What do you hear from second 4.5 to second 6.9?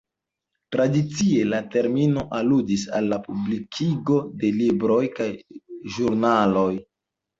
libroj kaj ĵurnaloj.